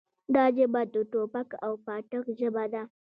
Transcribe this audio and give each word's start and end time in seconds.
دا 0.35 0.45
ژبه 0.55 0.81
د 0.93 0.95
ټوپک 1.11 1.49
او 1.65 1.71
پاټک 1.85 2.25
ژبه 2.39 2.63
ده. 2.73 2.83